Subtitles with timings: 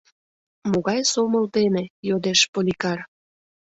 [0.69, 2.99] —Могай сомыл дене?— йодеш Поликар.